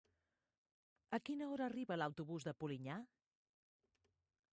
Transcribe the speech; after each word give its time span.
A 1.17 1.19
quina 1.27 1.49
hora 1.51 1.67
arriba 1.71 1.97
l'autobús 2.03 2.47
de 2.47 2.55
Polinyà? 2.63 2.97